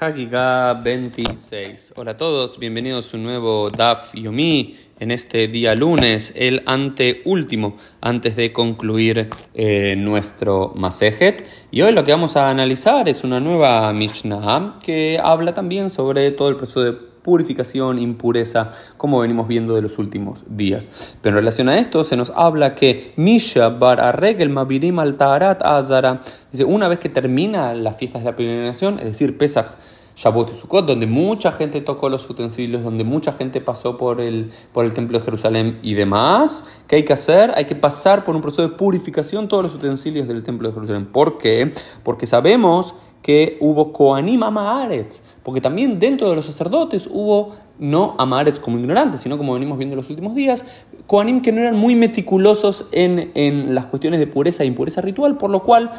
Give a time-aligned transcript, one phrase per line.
[0.00, 1.94] Hagiga 26.
[1.96, 7.76] Hola a todos, bienvenidos a un nuevo Daf Yomi en este día lunes, el anteúltimo,
[8.00, 11.44] antes de concluir eh, nuestro Masejet.
[11.72, 16.30] Y hoy lo que vamos a analizar es una nueva Mishnah que habla también sobre
[16.30, 16.92] todo el proceso de
[17.28, 20.88] purificación, impureza, como venimos viendo de los últimos días.
[21.20, 26.22] Pero en relación a esto se nos habla que Misha bar arregel mabirim al azara,
[26.50, 29.76] dice, una vez que termina las fiestas de la peregrinación, es decir, Pesach,
[30.18, 34.50] Shavuot y Sukkot, donde mucha gente tocó los utensilios, donde mucha gente pasó por el,
[34.72, 36.64] por el templo de Jerusalén y demás.
[36.88, 37.52] ¿Qué hay que hacer?
[37.54, 41.06] Hay que pasar por un proceso de purificación todos los utensilios del templo de Jerusalén.
[41.06, 41.72] ¿Por qué?
[42.02, 48.58] Porque sabemos que hubo Koanim Amaretz, porque también dentro de los sacerdotes hubo no Amaretz
[48.58, 50.64] como ignorantes, sino como venimos viendo en los últimos días,
[51.06, 55.38] Koanim que no eran muy meticulosos en, en las cuestiones de pureza e impureza ritual,
[55.38, 55.92] por lo cual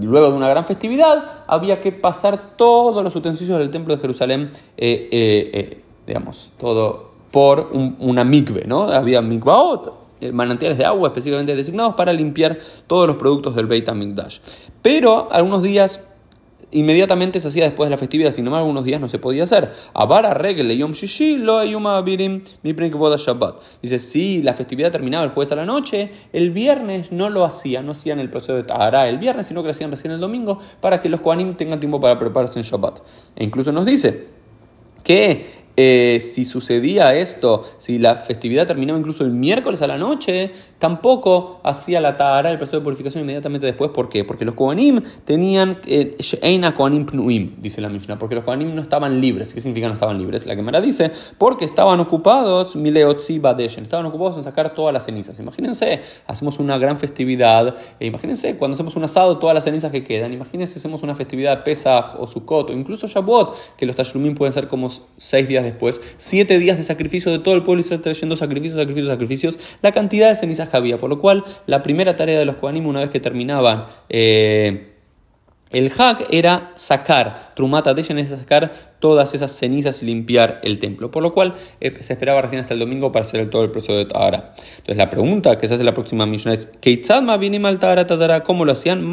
[0.00, 4.50] luego de una gran festividad, había que pasar todos los utensilios del templo de Jerusalén,
[4.76, 8.84] eh, eh, eh, digamos, todo por una mikve, ¿no?
[8.84, 14.38] Había mikvaot, manantiales de agua específicamente designados para limpiar todos los productos del Beit HaMikdash.
[14.80, 16.00] Pero algunos días
[16.70, 19.72] inmediatamente se hacía después de la festividad, sin embargo, algunos días no se podía hacer.
[19.94, 21.60] Abara regle yom shishi lo
[22.02, 23.56] birim mi shabbat.
[23.82, 27.86] Dice, si la festividad terminaba el jueves a la noche, el viernes no lo hacían,
[27.86, 30.58] no hacían el proceso de Tahara el viernes, sino que lo hacían recién el domingo
[30.80, 33.00] para que los Kohanim tengan tiempo para prepararse en Shabbat.
[33.36, 34.28] E incluso nos dice
[35.04, 40.52] que eh, si sucedía esto, si la festividad terminaba incluso el miércoles a la noche,
[40.78, 43.90] tampoco hacía la tara, el proceso de purificación inmediatamente después.
[43.90, 44.24] ¿Por qué?
[44.24, 48.80] Porque los Kohanim tenían eh, Sheina Kohanim Pnuim, dice la Mishnah, porque los Kohanim no
[48.80, 49.52] estaban libres.
[49.52, 50.46] ¿Qué significa no estaban libres?
[50.46, 55.38] La Gemara dice, porque estaban ocupados, Mileotzi Badeshen, estaban ocupados en sacar todas las cenizas.
[55.40, 60.04] Imagínense, hacemos una gran festividad, e imagínense cuando hacemos un asado, todas las cenizas que
[60.04, 60.32] quedan.
[60.32, 64.68] Imagínense, hacemos una festividad Pesach o Sukkot o incluso Shavuot, que los Tashlumim pueden ser
[64.68, 68.78] como seis días después, siete días de sacrificio de todo el pueblo Israel trayendo sacrificios,
[68.78, 70.98] sacrificios, sacrificios, la cantidad de cenizas que había.
[70.98, 74.95] Por lo cual, la primera tarea de los Kohanim, una vez que terminaban eh,
[75.70, 81.10] el hack, era sacar, Trumata de es sacar todas esas cenizas y limpiar el templo.
[81.10, 83.96] Por lo cual eh, se esperaba recién hasta el domingo para hacer todo el proceso
[83.96, 84.54] de Tahara.
[84.78, 86.68] Entonces la pregunta que se hace la próxima misión es:
[88.44, 89.10] ¿Cómo lo hacían?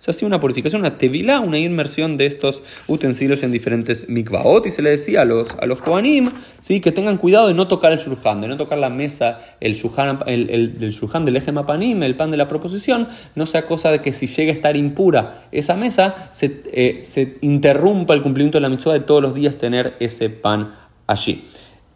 [0.00, 4.70] Se hacía una purificación, una tevila, una inmersión de estos utensilios en diferentes mikvaot y
[4.70, 6.30] se le decía a los, a los Kohanim
[6.64, 6.80] ¿sí?
[6.80, 10.20] que tengan cuidado de no tocar el shulhan, de no tocar la mesa, el shulhan,
[10.26, 14.12] el, el, del eje mapanim, el pan de la proposición, no sea cosa de que
[14.12, 18.70] si llega a estar impura esa mesa, se, eh, se interrumpa el cumplimiento de la
[18.70, 20.72] mitzvah de todos los días tener ese pan
[21.06, 21.44] allí.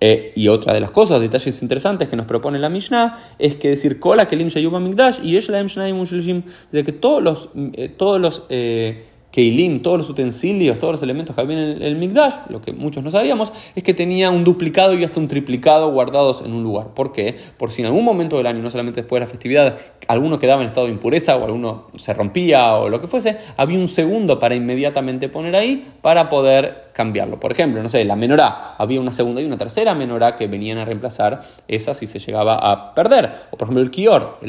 [0.01, 3.71] Eh, y otra de las cosas, detalles interesantes que nos propone la Mishnah, es que
[3.71, 9.07] decir, Kola Kelim Shayuba Migdash y Yesh de que todos los, eh, todos los eh,
[9.31, 13.05] Keilim, todos los utensilios, todos los elementos que había en el, Mikdash, lo que muchos
[13.05, 16.95] no sabíamos, es que tenía un duplicado y hasta un triplicado guardados en un lugar.
[16.95, 17.37] ¿Por qué?
[17.59, 20.63] Por si en algún momento del año, no solamente después de la festividad, alguno quedaba
[20.63, 24.39] en estado de impureza o alguno se rompía o lo que fuese, había un segundo
[24.39, 27.39] para inmediatamente poner ahí para poder cambiarlo.
[27.39, 30.79] Por ejemplo, no sé, la menorá, había una segunda y una tercera menorá que venían
[30.79, 33.31] a reemplazar esa si se llegaba a perder.
[33.53, 34.41] O por ejemplo el kior,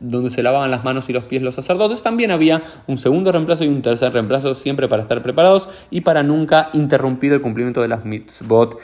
[0.00, 3.64] donde se lavaban las manos y los pies los sacerdotes, también había un segundo reemplazo
[3.64, 7.88] y un tercer reemplazo siempre para estar preparados y para nunca interrumpir el cumplimiento de
[7.88, 8.78] las mitzvot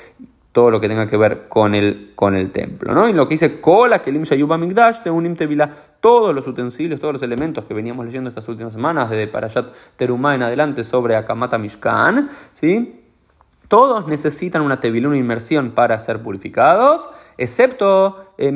[0.53, 2.93] todo lo que tenga que ver con el, con el templo.
[2.93, 3.09] ¿no?
[3.09, 7.23] Y lo que dice Kola, Kelim Shayuba Migdash, Teunim Tevila, todos los utensilios, todos los
[7.23, 12.31] elementos que veníamos leyendo estas últimas semanas, desde Parashat Terumá en adelante sobre Akamata Mishkan,
[12.53, 12.97] ¿sí?
[13.69, 17.09] Todos necesitan una tevila, una inmersión para ser purificados,
[17.39, 18.53] excepto eh,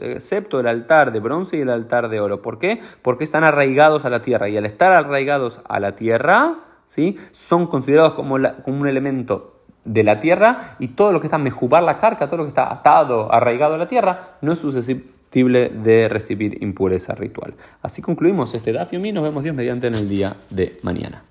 [0.00, 2.42] excepto el altar de bronce y el altar de oro.
[2.42, 2.80] ¿Por qué?
[3.02, 6.56] Porque están arraigados a la tierra y al estar arraigados a la tierra,
[6.88, 7.16] ¿sí?
[7.30, 9.53] son considerados como, como un elemento
[9.84, 12.72] de la tierra y todo lo que está mejubar la carga, todo lo que está
[12.72, 17.54] atado, arraigado a la tierra, no es susceptible de recibir impureza ritual.
[17.82, 21.22] Así concluimos este Dafio y nos vemos Dios mediante en el día de mañana.